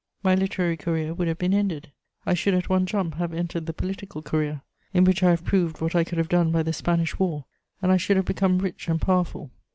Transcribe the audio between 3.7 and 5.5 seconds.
political career, in which I have